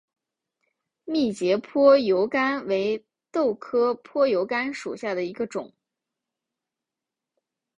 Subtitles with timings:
[1.05, 5.75] 密节坡油甘为豆科坡油甘属下的一个种。